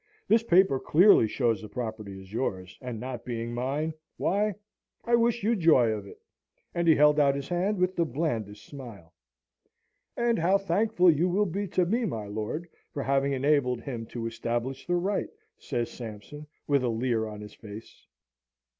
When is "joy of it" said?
5.55-6.19